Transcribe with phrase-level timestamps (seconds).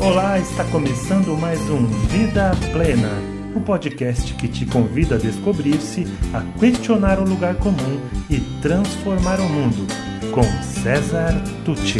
[0.00, 3.08] Olá, está começando mais um Vida Plena,
[3.52, 7.98] o um podcast que te convida a descobrir-se, a questionar o lugar comum
[8.30, 9.88] e transformar o mundo,
[10.32, 11.32] com César
[11.64, 11.98] Tucci.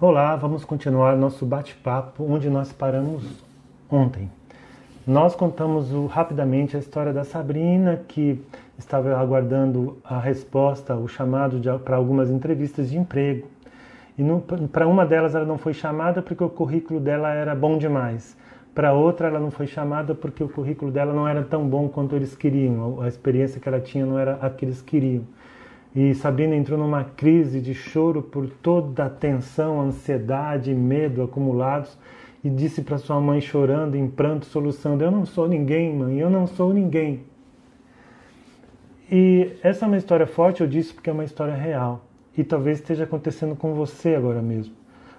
[0.00, 3.22] Olá, vamos continuar nosso bate-papo onde nós paramos
[3.88, 4.28] ontem.
[5.06, 8.44] Nós contamos o, rapidamente a história da Sabrina, que
[8.76, 13.46] estava aguardando a resposta, o chamado para algumas entrevistas de emprego
[14.20, 18.36] e para uma delas ela não foi chamada porque o currículo dela era bom demais.
[18.74, 22.14] Para outra ela não foi chamada porque o currículo dela não era tão bom quanto
[22.14, 23.00] eles queriam.
[23.00, 25.24] A experiência que ela tinha não era a que eles queriam.
[25.96, 31.96] E Sabrina entrou numa crise de choro por toda a tensão, ansiedade e medo acumulados
[32.44, 36.28] e disse para sua mãe chorando, em pranto, soluçando: Eu não sou ninguém, mãe, eu
[36.28, 37.24] não sou ninguém.
[39.10, 42.09] E essa é uma história forte, eu disse porque é uma história real
[42.40, 44.72] e talvez esteja acontecendo com você agora mesmo.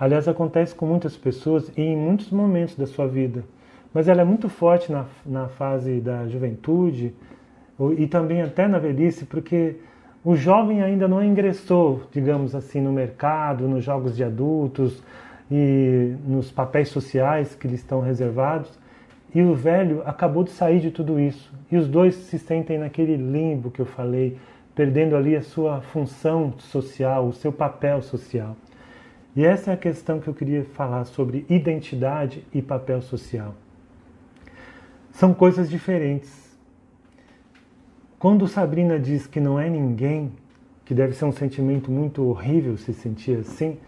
[0.00, 3.44] Aliás, acontece com muitas pessoas e em muitos momentos da sua vida.
[3.92, 7.12] Mas ela é muito forte na, na fase da juventude
[7.98, 9.76] e também até na velhice, porque
[10.24, 15.02] o jovem ainda não ingressou, digamos assim, no mercado, nos jogos de adultos
[15.50, 18.70] e nos papéis sociais que lhe estão reservados.
[19.34, 21.52] E o velho acabou de sair de tudo isso.
[21.70, 24.38] E os dois se sentem naquele limbo que eu falei,
[24.74, 28.56] perdendo ali a sua função social, o seu papel social.
[29.34, 33.54] E essa é a questão que eu queria falar sobre identidade e papel social.
[35.10, 36.42] São coisas diferentes.
[38.18, 40.32] Quando Sabrina diz que não é ninguém,
[40.84, 43.78] que deve ser um sentimento muito horrível se sentir assim,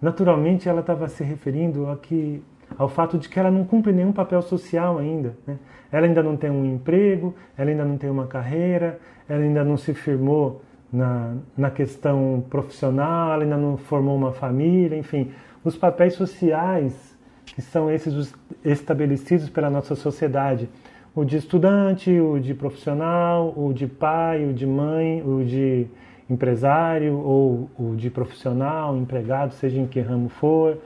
[0.00, 2.42] naturalmente ela estava se referindo a que,
[2.78, 5.34] ao fato de que ela não cumpre nenhum papel social ainda.
[5.46, 5.58] Né?
[5.90, 9.76] Ela ainda não tem um emprego, ela ainda não tem uma carreira, ela ainda não
[9.76, 10.62] se firmou
[10.92, 15.32] na, na questão profissional, ela ainda não formou uma família, enfim,
[15.64, 20.68] os papéis sociais que são esses os estabelecidos pela nossa sociedade,
[21.14, 25.86] o de estudante, o de profissional, o de pai, o de mãe, o de
[26.30, 30.78] empresário ou o de profissional, empregado, seja em que ramo for.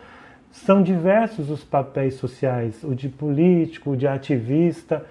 [0.52, 5.04] São diversos os papéis sociais, o de político, o de ativista,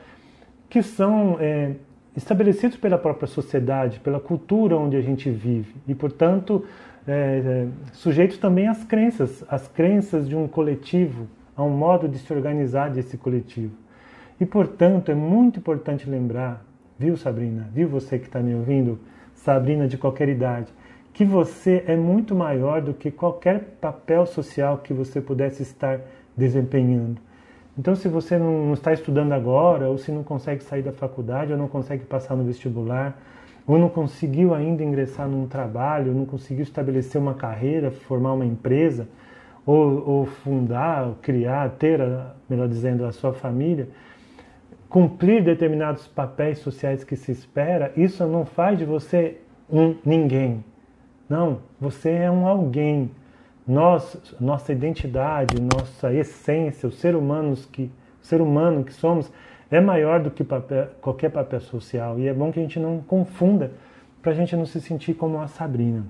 [0.70, 1.74] que são é,
[2.16, 5.74] estabelecidos pela própria sociedade, pela cultura onde a gente vive.
[5.88, 6.64] E, portanto,
[7.08, 12.20] é, é, sujeitos também às crenças, às crenças de um coletivo, a um modo de
[12.20, 13.74] se organizar desse coletivo.
[14.40, 16.64] E, portanto, é muito importante lembrar,
[16.98, 19.00] viu, Sabrina, viu você que está me ouvindo,
[19.34, 20.72] Sabrina de qualquer idade,
[21.14, 26.00] que você é muito maior do que qualquer papel social que você pudesse estar
[26.36, 27.20] desempenhando.
[27.78, 31.58] Então, se você não está estudando agora, ou se não consegue sair da faculdade, ou
[31.58, 33.18] não consegue passar no vestibular,
[33.66, 39.08] ou não conseguiu ainda ingressar num trabalho, não conseguiu estabelecer uma carreira, formar uma empresa,
[39.66, 42.00] ou, ou fundar, ou criar, ter,
[42.50, 43.88] melhor dizendo, a sua família,
[44.90, 49.38] cumprir determinados papéis sociais que se espera, isso não faz de você
[49.72, 50.64] um ninguém.
[51.32, 53.10] Não, você é um alguém
[53.66, 57.90] nós, nossa identidade, nossa essência, o ser humano que,
[58.22, 59.32] ser humano que somos
[59.72, 63.00] é maior do que papel, qualquer papel social e é bom que a gente não
[63.00, 63.72] confunda
[64.22, 66.04] para a gente não se sentir como a Sabrina.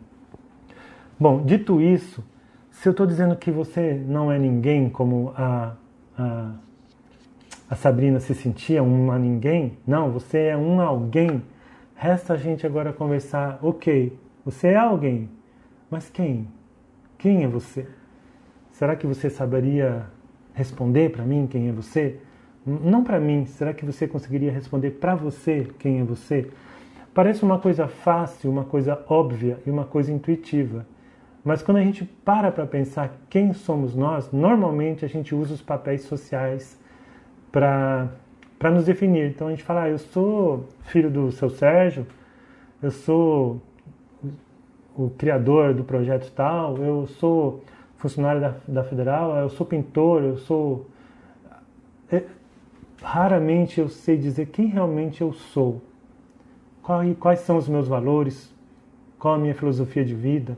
[1.19, 2.23] Bom, dito isso,
[2.71, 5.73] se eu estou dizendo que você não é ninguém como a,
[6.17, 6.51] a,
[7.69, 11.43] a Sabrina se sentia, uma ninguém, não, você é um alguém.
[11.95, 15.29] Resta a gente agora conversar, ok, você é alguém,
[15.89, 16.47] mas quem?
[17.17, 17.87] Quem é você?
[18.71, 20.07] Será que você saberia
[20.53, 22.19] responder para mim quem é você?
[22.65, 26.49] Não para mim, será que você conseguiria responder para você quem é você?
[27.13, 30.85] Parece uma coisa fácil, uma coisa óbvia e uma coisa intuitiva.
[31.43, 35.61] Mas quando a gente para para pensar quem somos nós, normalmente a gente usa os
[35.61, 36.79] papéis sociais
[37.51, 38.09] para
[38.71, 39.25] nos definir.
[39.25, 42.05] Então a gente fala, ah, eu sou filho do seu Sérgio,
[42.81, 43.61] eu sou
[44.95, 47.63] o criador do projeto tal, eu sou
[47.97, 50.87] funcionário da, da federal, eu sou pintor, eu sou.
[52.11, 52.23] É,
[53.01, 55.81] raramente eu sei dizer quem realmente eu sou,
[56.81, 58.53] qual, quais são os meus valores,
[59.17, 60.57] qual a minha filosofia de vida,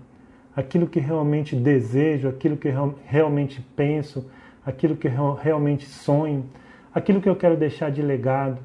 [0.55, 4.25] aquilo que realmente desejo, aquilo que real, realmente penso,
[4.65, 6.45] aquilo que real, realmente sonho,
[6.93, 8.59] aquilo que eu quero deixar de legado,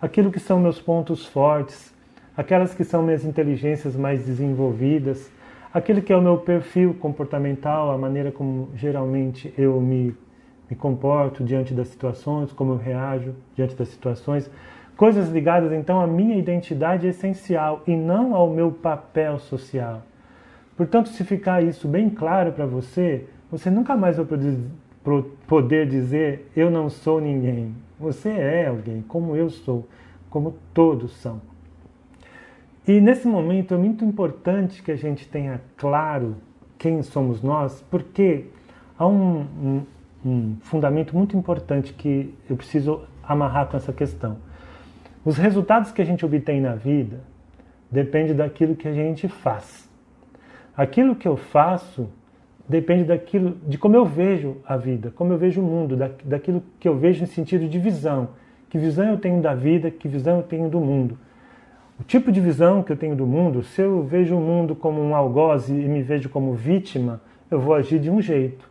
[0.00, 1.93] aquilo que são meus pontos fortes,
[2.36, 5.30] aquelas que são minhas inteligências mais desenvolvidas,
[5.72, 10.14] aquele que é o meu perfil comportamental, a maneira como geralmente eu me,
[10.68, 14.50] me comporto diante das situações, como eu reajo diante das situações,
[14.96, 20.02] coisas ligadas então à minha identidade essencial e não ao meu papel social.
[20.76, 24.26] Portanto, se ficar isso bem claro para você, você nunca mais vai
[25.46, 27.74] poder dizer eu não sou ninguém.
[27.98, 29.86] Você é alguém, como eu sou,
[30.28, 31.53] como todos são.
[32.86, 36.36] E nesse momento é muito importante que a gente tenha claro
[36.76, 38.44] quem somos nós, porque
[38.98, 39.82] há um, um,
[40.24, 44.36] um fundamento muito importante que eu preciso amarrar com essa questão.
[45.24, 47.20] Os resultados que a gente obtém na vida
[47.90, 49.88] depende daquilo que a gente faz.
[50.76, 52.10] Aquilo que eu faço
[52.68, 56.62] depende daquilo, de como eu vejo a vida, como eu vejo o mundo, da, daquilo
[56.78, 58.28] que eu vejo em sentido de visão.
[58.68, 61.16] Que visão eu tenho da vida, que visão eu tenho do mundo.
[61.98, 65.00] O tipo de visão que eu tenho do mundo, se eu vejo o mundo como
[65.00, 67.20] um algoz e me vejo como vítima,
[67.50, 68.68] eu vou agir de um jeito.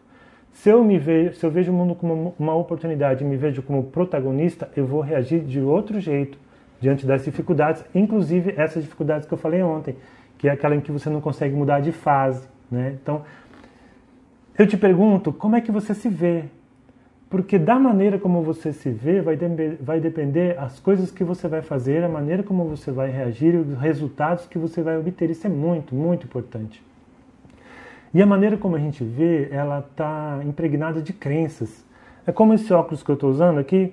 [0.51, 3.61] Se eu, me vejo, se eu vejo o mundo como uma oportunidade e me vejo
[3.63, 6.37] como protagonista, eu vou reagir de outro jeito
[6.79, 9.95] diante das dificuldades, inclusive essas dificuldades que eu falei ontem,
[10.37, 12.45] que é aquela em que você não consegue mudar de fase.
[12.69, 12.97] Né?
[13.01, 13.23] Então,
[14.59, 16.43] eu te pergunto, como é que você se vê?
[17.33, 19.47] Porque da maneira como você se vê, vai, de
[19.81, 23.75] vai depender as coisas que você vai fazer, a maneira como você vai reagir, os
[23.75, 25.31] resultados que você vai obter.
[25.31, 26.79] Isso é muito, muito importante.
[28.13, 31.83] E a maneira como a gente vê, ela está impregnada de crenças.
[32.27, 33.91] É como esse óculos que eu estou usando aqui,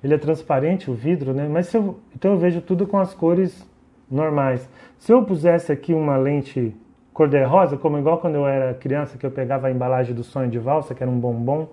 [0.00, 1.48] ele é transparente, o vidro, né?
[1.50, 3.68] Mas eu, então eu vejo tudo com as cores
[4.08, 4.68] normais.
[5.00, 6.72] Se eu pusesse aqui uma lente
[7.12, 10.60] cor-de-rosa, como igual quando eu era criança, que eu pegava a embalagem do sonho de
[10.60, 11.66] valsa, que era um bombom,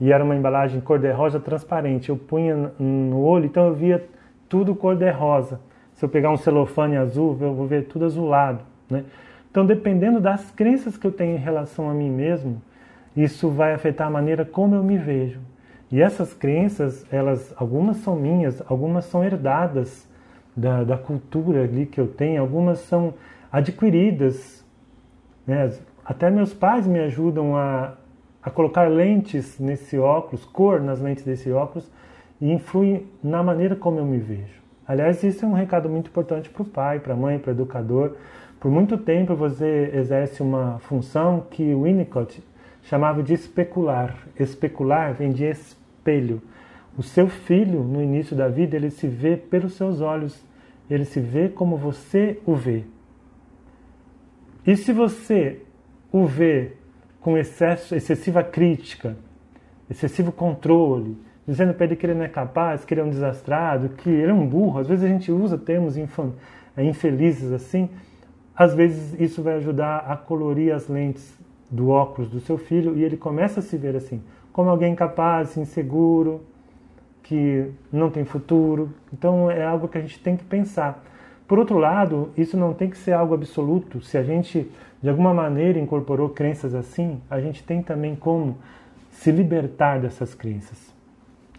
[0.00, 2.08] e era uma embalagem cor-de-rosa transparente.
[2.08, 4.04] Eu punha no olho, então eu via
[4.48, 5.60] tudo cor-de-rosa.
[5.94, 8.60] Se eu pegar um celofane azul, eu vou ver tudo azulado,
[8.90, 9.04] né?
[9.50, 12.60] Então, dependendo das crenças que eu tenho em relação a mim mesmo,
[13.16, 15.38] isso vai afetar a maneira como eu me vejo.
[15.92, 20.08] E essas crenças, elas, algumas são minhas, algumas são herdadas
[20.56, 23.14] da, da cultura ali que eu tenho, algumas são
[23.52, 24.64] adquiridas.
[25.46, 25.72] Né?
[26.04, 27.94] Até meus pais me ajudam a,
[28.44, 31.90] a colocar lentes nesse óculos, cor nas lentes desse óculos,
[32.40, 34.62] e influi na maneira como eu me vejo.
[34.86, 37.54] Aliás, isso é um recado muito importante para o pai, para a mãe, para o
[37.54, 38.16] educador,
[38.64, 42.42] por muito tempo você exerce uma função que Winnicott
[42.84, 44.16] chamava de especular.
[44.40, 46.40] Especular vem de espelho.
[46.96, 50.42] O seu filho, no início da vida, ele se vê pelos seus olhos,
[50.88, 52.84] ele se vê como você o vê.
[54.66, 55.60] E se você
[56.10, 56.72] o vê
[57.24, 59.16] com excesso, excessiva crítica,
[59.88, 61.16] excessivo controle,
[61.48, 64.30] dizendo para ele que ele não é capaz, que ele é um desastrado, que ele
[64.30, 65.96] é um burro, às vezes a gente usa termos
[66.76, 67.88] infelizes assim,
[68.54, 71.32] às vezes isso vai ajudar a colorir as lentes
[71.70, 74.22] do óculos do seu filho e ele começa a se ver assim,
[74.52, 76.42] como alguém incapaz, inseguro,
[77.22, 78.90] que não tem futuro.
[79.10, 81.02] Então é algo que a gente tem que pensar.
[81.48, 84.02] Por outro lado, isso não tem que ser algo absoluto.
[84.02, 84.70] Se a gente
[85.04, 88.56] de alguma maneira incorporou crenças assim, a gente tem também como
[89.10, 90.78] se libertar dessas crenças.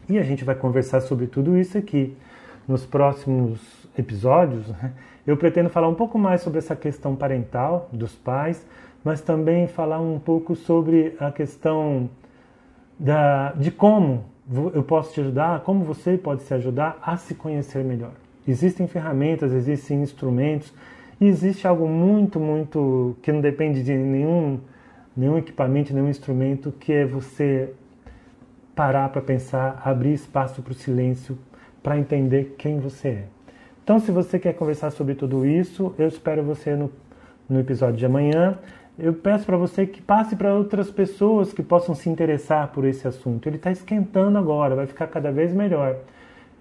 [0.09, 2.17] E a gente vai conversar sobre tudo isso aqui
[2.67, 3.59] nos próximos
[3.95, 4.67] episódios.
[4.69, 4.93] Né?
[5.27, 8.65] Eu pretendo falar um pouco mais sobre essa questão parental dos pais,
[9.03, 12.09] mas também falar um pouco sobre a questão
[12.97, 14.25] da, de como
[14.73, 18.13] eu posso te ajudar, como você pode se ajudar a se conhecer melhor.
[18.47, 20.73] Existem ferramentas, existem instrumentos,
[21.19, 24.59] e existe algo muito, muito que não depende de nenhum,
[25.15, 27.73] nenhum equipamento, nenhum instrumento, que é você
[28.75, 31.37] parar para pensar, abrir espaço para o silêncio,
[31.81, 33.25] para entender quem você é.
[33.83, 36.91] Então, se você quer conversar sobre tudo isso, eu espero você no,
[37.47, 38.57] no episódio de amanhã.
[38.97, 43.07] Eu peço para você que passe para outras pessoas que possam se interessar por esse
[43.07, 43.47] assunto.
[43.47, 45.97] Ele está esquentando agora, vai ficar cada vez melhor.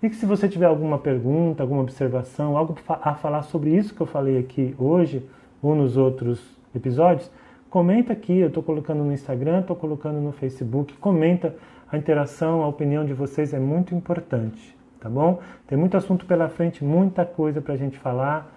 [0.04, 4.00] E que se você tiver alguma pergunta, alguma observação, algo a falar sobre isso que
[4.00, 5.26] eu falei aqui hoje
[5.62, 6.40] ou nos outros
[6.75, 7.30] episódios,
[7.70, 8.38] comenta aqui.
[8.38, 10.92] Eu estou colocando no Instagram, estou colocando no Facebook.
[10.99, 11.56] Comenta
[11.90, 15.38] a interação, a opinião de vocês é muito importante tá bom?
[15.66, 18.50] Tem muito assunto pela frente, muita coisa para a gente falar.